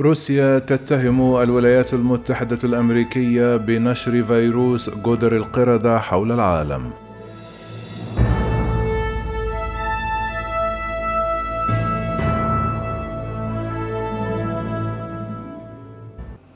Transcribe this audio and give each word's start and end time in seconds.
روسيا 0.00 0.58
تتهم 0.58 1.36
الولايات 1.36 1.94
المتحدة 1.94 2.58
الأمريكية 2.64 3.56
بنشر 3.56 4.22
فيروس 4.22 4.90
جدر 4.90 5.36
القردة 5.36 5.98
حول 5.98 6.32
العالم. 6.32 6.90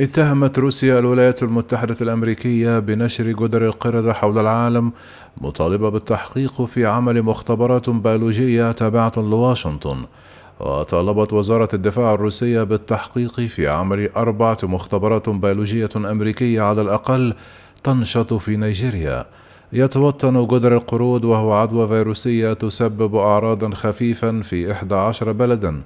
اتهمت 0.01 0.59
روسيا 0.59 0.99
الولايات 0.99 1.43
المتحدة 1.43 1.97
الأمريكية 2.01 2.79
بنشر 2.79 3.25
جدر 3.25 3.67
القردة 3.67 4.13
حول 4.13 4.39
العالم 4.39 4.93
مطالبة 5.41 5.89
بالتحقيق 5.89 6.63
في 6.63 6.87
عمل 6.87 7.23
مختبرات 7.23 7.91
بيولوجية 7.91 8.73
تابعة 8.73 9.13
لواشنطن 9.17 10.05
وطالبت 10.63 11.33
وزارة 11.33 11.69
الدفاع 11.75 12.15
الروسية 12.15 12.63
بالتحقيق 12.63 13.41
في 13.41 13.69
عمل 13.69 14.09
أربعة 14.17 14.59
مختبرات 14.63 15.29
بيولوجية 15.29 15.89
أمريكية 15.97 16.63
على 16.63 16.83
الأقل 16.83 17.35
تنشط 17.85 18.35
في 18.35 18.57
نيجيريا. 18.57 19.27
يتوطن 19.73 20.47
جدر 20.47 20.77
القرود 20.77 21.25
وهو 21.25 21.53
عدوى 21.53 21.89
فيروسية 21.89 22.53
تسبب 22.53 23.17
أعراضا 23.17 23.75
خفيفا 23.75 24.41
في 24.43 24.73
11 24.73 25.33
بلدا 25.33 25.83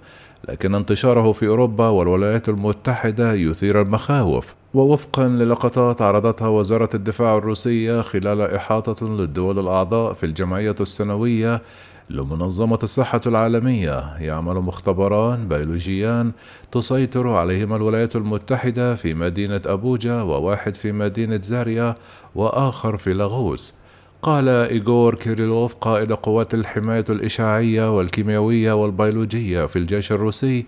لكن 0.48 0.74
انتشاره 0.74 1.32
في 1.32 1.46
أوروبا 1.46 1.88
والولايات 1.88 2.48
المتحدة 2.48 3.32
يثير 3.32 3.80
المخاوف. 3.82 4.54
ووفقا 4.74 5.28
للقطات 5.28 6.02
عرضتها 6.02 6.48
وزارة 6.48 6.88
الدفاع 6.94 7.36
الروسية 7.36 8.00
خلال 8.00 8.40
إحاطة 8.40 9.06
للدول 9.08 9.58
الأعضاء 9.58 10.12
في 10.12 10.26
الجمعية 10.26 10.74
السنوية 10.80 11.62
لمنظمة 12.10 12.78
الصحة 12.82 13.20
العالمية 13.26 14.16
يعمل 14.18 14.54
مختبران 14.54 15.48
بيولوجيان 15.48 16.32
تسيطر 16.72 17.28
عليهما 17.28 17.76
الولايات 17.76 18.16
المتحدة 18.16 18.94
في 18.94 19.14
مدينة 19.14 19.60
أبوجا 19.66 20.22
وواحد 20.22 20.74
في 20.74 20.92
مدينة 20.92 21.40
زاريا 21.42 21.94
وآخر 22.34 22.96
في 22.96 23.12
لاغوس. 23.14 23.74
قال 24.22 24.48
إيغور 24.48 25.14
كيريلوف 25.14 25.74
قائد 25.74 26.12
قوات 26.12 26.54
الحماية 26.54 27.04
الإشعاعية 27.08 27.96
والكيميائية 27.96 28.72
والبيولوجية 28.72 29.66
في 29.66 29.76
الجيش 29.76 30.12
الروسي 30.12 30.66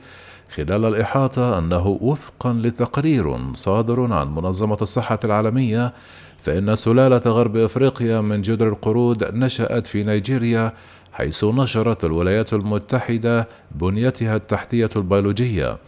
خلال 0.55 0.85
الإحاطة 0.85 1.59
أنه 1.59 1.99
وفقا 2.01 2.53
لتقرير 2.53 3.55
صادر 3.55 4.13
عن 4.13 4.35
منظمة 4.35 4.79
الصحة 4.83 5.19
العالمية 5.25 5.93
فإن 6.43 6.75
سلالة 6.75 7.23
غرب 7.27 7.57
إفريقيا 7.57 8.21
من 8.21 8.43
جدري 8.43 8.69
القرود 8.69 9.35
نشأت 9.35 9.87
في 9.87 10.05
نيجيريا 10.05 10.73
حيث 11.19 11.45
نشرت 11.45 12.05
الولايات 12.05 12.53
المتحدة 12.53 13.49
بنيتها 13.75 14.37
التحتية 14.37 14.91
البيولوجية. 14.97 15.79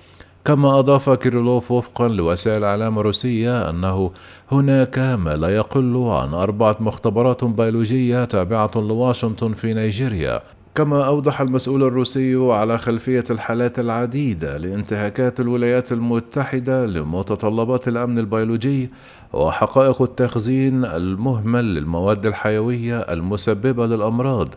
كما 0.44 0.78
أضاف 0.78 1.10
كيريلوف 1.10 1.70
وفقا 1.70 2.08
لوسائل 2.08 2.58
الإعلام 2.58 2.98
الروسية 2.98 3.70
أنه 3.70 4.10
هناك 4.52 4.98
ما 4.98 5.36
لا 5.36 5.48
يقل 5.48 5.96
عن 5.96 6.34
أربعة 6.34 6.76
مختبرات 6.80 7.44
بيولوجية 7.44 8.24
تابعة 8.24 8.70
لواشنطن 8.76 9.52
في 9.52 9.74
نيجيريا. 9.74 10.40
كما 10.74 11.06
أوضح 11.06 11.40
المسؤول 11.40 11.82
الروسي 11.82 12.36
على 12.36 12.78
خلفية 12.78 13.24
الحالات 13.30 13.78
العديدة 13.78 14.56
لانتهاكات 14.56 15.40
الولايات 15.40 15.92
المتحدة 15.92 16.86
لمتطلبات 16.86 17.88
الأمن 17.88 18.18
البيولوجي 18.18 18.90
وحقائق 19.32 20.02
التخزين 20.02 20.84
المهمل 20.84 21.74
للمواد 21.74 22.26
الحيوية 22.26 22.98
المسببة 23.00 23.86
للأمراض. 23.86 24.54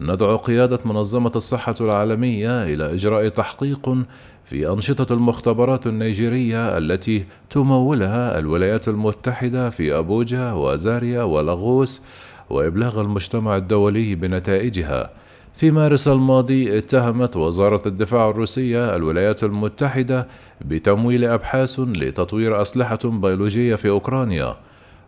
ندعو 0.00 0.36
قيادة 0.36 0.78
منظمة 0.84 1.32
الصحة 1.36 1.74
العالمية 1.80 2.64
إلى 2.64 2.94
إجراء 2.94 3.28
تحقيق 3.28 3.96
في 4.44 4.68
أنشطة 4.68 5.12
المختبرات 5.14 5.86
النيجيرية 5.86 6.78
التي 6.78 7.24
تمولها 7.50 8.38
الولايات 8.38 8.88
المتحدة 8.88 9.70
في 9.70 9.98
أبوجا 9.98 10.52
وزاريا 10.52 11.22
ولاغوس 11.22 12.02
وإبلاغ 12.50 13.00
المجتمع 13.00 13.56
الدولي 13.56 14.14
بنتائجها. 14.14 15.10
في 15.54 15.70
مارس 15.70 16.08
الماضي 16.08 16.78
اتهمت 16.78 17.36
وزارة 17.36 17.82
الدفاع 17.86 18.30
الروسية 18.30 18.96
الولايات 18.96 19.44
المتحدة 19.44 20.28
بتمويل 20.60 21.24
أبحاث 21.24 21.80
لتطوير 21.80 22.62
أسلحة 22.62 22.98
بيولوجية 23.04 23.74
في 23.74 23.88
أوكرانيا. 23.88 24.56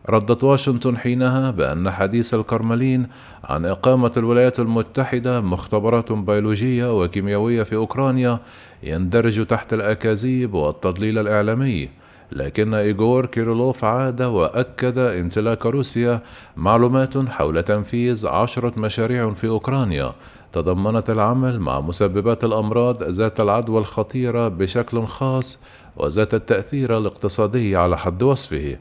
ردت 0.08 0.44
واشنطن 0.44 0.96
حينها 0.96 1.50
بأن 1.50 1.90
حديث 1.90 2.34
الكرملين 2.34 3.06
عن 3.44 3.66
إقامة 3.66 4.12
الولايات 4.16 4.60
المتحدة 4.60 5.40
مختبرات 5.40 6.12
بيولوجية 6.12 7.00
وكيميائية 7.00 7.62
في 7.62 7.76
أوكرانيا 7.76 8.38
يندرج 8.82 9.46
تحت 9.46 9.72
الأكاذيب 9.72 10.54
والتضليل 10.54 11.18
الإعلامي 11.18 11.88
لكن 12.32 12.74
إيغور 12.74 13.26
كيرلوف 13.26 13.84
عاد 13.84 14.22
وأكد 14.22 14.98
امتلاك 14.98 15.66
روسيا 15.66 16.20
معلومات 16.56 17.18
حول 17.28 17.62
تنفيذ 17.62 18.26
عشرة 18.26 18.80
مشاريع 18.80 19.32
في 19.32 19.48
أوكرانيا 19.48 20.12
تضمنت 20.52 21.10
العمل 21.10 21.60
مع 21.60 21.80
مسببات 21.80 22.44
الأمراض 22.44 23.02
ذات 23.02 23.40
العدوى 23.40 23.78
الخطيرة 23.78 24.48
بشكل 24.48 25.06
خاص 25.06 25.62
وذات 25.96 26.34
التأثير 26.34 26.98
الاقتصادي 26.98 27.76
على 27.76 27.98
حد 27.98 28.22
وصفه. 28.22 28.76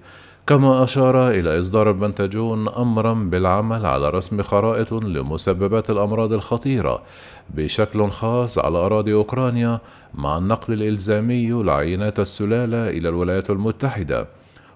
كما 0.48 0.84
أشار 0.84 1.30
إلى 1.30 1.60
إصدار 1.60 1.90
البنتاجون 1.90 2.70
أمرا 2.70 3.14
بالعمل 3.14 3.86
على 3.86 4.10
رسم 4.10 4.42
خرائط 4.42 4.94
لمسببات 4.94 5.90
الأمراض 5.90 6.34
الخطيرة 6.34 7.02
بشكل 7.50 8.10
خاص 8.10 8.58
على 8.58 8.78
أراضي 8.78 9.14
أوكرانيا 9.14 9.80
مع 10.14 10.38
النقل 10.38 10.74
الإلزامي 10.74 11.64
لعينات 11.64 12.20
السلالة 12.20 12.90
إلى 12.90 13.10
الولايات 13.10 13.50
المتحدة. 13.50 14.28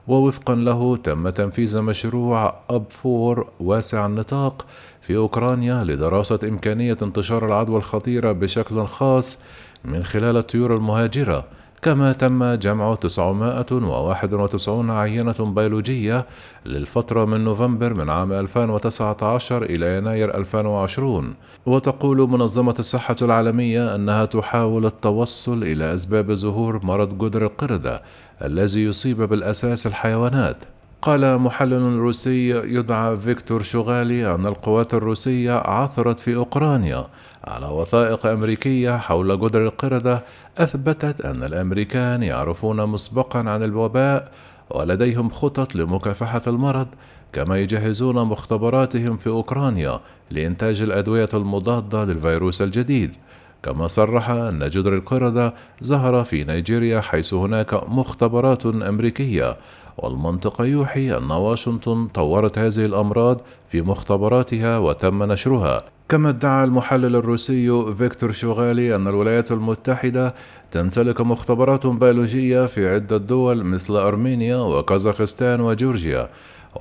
ووفقا 0.08 0.56
له 0.56 0.96
تم 0.96 1.30
تنفيذ 1.30 1.82
مشروع 1.82 2.56
أب 2.70 2.86
فور 2.90 3.48
واسع 3.60 4.06
النطاق 4.06 4.66
في 5.02 5.16
أوكرانيا 5.16 5.84
لدراسة 5.84 6.40
إمكانية 6.44 6.98
انتشار 7.02 7.46
العدوى 7.46 7.78
الخطيرة 7.78 8.32
بشكل 8.32 8.86
خاص 8.86 9.38
من 9.86 10.04
خلال 10.04 10.38
الطيور 10.38 10.76
المهاجرة 10.76 11.46
كما 11.82 12.14
تم 12.14 12.54
جمع 12.54 12.96
991 12.96 14.92
عينة 14.92 15.34
بيولوجية 15.40 16.26
للفترة 16.66 17.26
من 17.26 17.44
نوفمبر 17.44 17.94
من 17.94 18.10
عام 18.10 18.34
2019 18.34 19.64
إلى 19.64 19.98
يناير 19.98 20.38
2020 20.38 21.34
وتقول 21.66 22.18
منظمة 22.30 22.76
الصحة 22.80 23.16
العالمية 23.22 23.96
أنها 23.96 24.26
تحاول 24.26 24.86
التوصل 24.86 25.64
إلى 25.64 25.96
أسباب 25.96 26.34
ظهور 26.34 26.86
مرض 26.86 27.18
جدر 27.26 27.46
القردة 27.46 28.02
الذي 28.42 28.84
يصيب 28.84 29.22
بالأساس 29.22 29.88
الحيوانات. 29.88 30.58
قال 31.02 31.38
محلل 31.38 31.98
روسي 31.98 32.50
يدعى 32.50 33.18
فيكتور 33.18 33.62
شوغالي 33.62 34.36
أن 34.36 34.46
القوات 34.46 34.94
الروسية 34.94 35.54
عثرت 35.54 36.20
في 36.20 36.36
أوكرانيا 36.36 37.08
على 37.44 37.66
وثائق 37.66 38.26
أمريكية 38.26 38.98
حول 38.98 39.40
جدر 39.40 39.66
القردة 39.66 40.24
أثبتت 40.58 41.22
أن 41.22 41.44
الأمريكان 41.44 42.24
يعرفون 42.24 42.86
مسبقا 42.86 43.40
عن 43.40 43.64
الوباء 43.64 44.32
ولديهم 44.70 45.30
خطط 45.30 45.76
لمكافحة 45.76 46.42
المرض 46.48 46.88
كما 47.34 47.58
يجهزون 47.58 48.16
مختبراتهم 48.26 49.18
في 49.18 49.28
أوكرانيا 49.28 50.00
لإنتاج 50.32 50.82
الأدوية 50.82 51.30
المضادة 51.34 52.04
للفيروس 52.04 52.62
الجديد. 52.62 53.16
كما 53.64 53.88
صرح 53.88 54.30
أن 54.30 54.70
جدر 54.70 54.94
القردة 54.94 55.54
ظهر 55.84 56.24
في 56.24 56.44
نيجيريا 56.44 57.02
حيث 57.02 57.34
هناك 57.34 57.90
مختبرات 57.90 58.66
أمريكية 58.66 59.58
والمنطق 59.98 60.62
يوحي 60.62 61.18
أن 61.18 61.32
واشنطن 61.32 62.08
طورت 62.08 62.58
هذه 62.58 62.86
الأمراض 62.86 63.42
في 63.70 63.82
مختبراتها 63.82 64.78
وتم 64.78 65.24
نشرها. 65.24 65.84
كما 66.10 66.30
ادعى 66.30 66.64
المحلل 66.64 67.16
الروسي 67.16 67.94
فيكتور 67.98 68.32
شوغالي 68.32 68.96
أن 68.96 69.08
الولايات 69.08 69.52
المتحدة 69.52 70.34
تمتلك 70.72 71.22
مختبرات 71.22 71.88
بيولوجية 71.88 72.66
في 72.66 72.90
عدة 72.90 73.18
دول 73.18 73.64
مثل 73.64 73.96
أرمينيا 73.96 74.58
وكازاخستان 74.58 75.62
وجورجيا. 75.62 76.30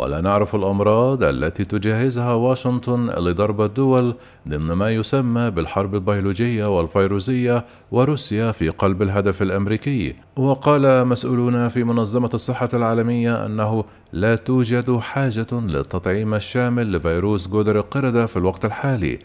ولا 0.00 0.20
نعرف 0.20 0.54
الأمراض 0.54 1.24
التي 1.24 1.64
تجهزها 1.64 2.32
واشنطن 2.32 3.10
لضرب 3.10 3.60
الدول 3.60 4.14
ضمن 4.48 4.72
ما 4.72 4.90
يسمى 4.90 5.50
بالحرب 5.50 5.94
البيولوجية 5.94 6.76
والفيروسية 6.76 7.64
وروسيا 7.90 8.52
في 8.52 8.68
قلب 8.68 9.02
الهدف 9.02 9.42
الأمريكي. 9.42 10.14
وقال 10.36 11.08
مسؤولون 11.08 11.68
في 11.68 11.84
منظمة 11.84 12.30
الصحة 12.34 12.68
العالمية 12.74 13.46
أنه 13.46 13.84
لا 14.12 14.36
توجد 14.36 14.96
حاجة 14.96 15.46
للتطعيم 15.52 16.34
الشامل 16.34 16.92
لفيروس 16.92 17.48
جدر 17.48 17.78
القردة 17.78 18.26
في 18.26 18.36
الوقت 18.36 18.64
الحالي 18.64 19.18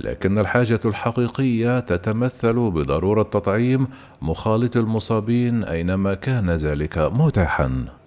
لكن 0.00 0.38
الحاجة 0.38 0.80
الحقيقية 0.84 1.80
تتمثل 1.80 2.70
بضرورة 2.70 3.22
تطعيم 3.22 3.86
مخالط 4.22 4.76
المصابين 4.76 5.64
أينما 5.64 6.14
كان 6.14 6.50
ذلك 6.50 6.98
متاحًا. 6.98 7.99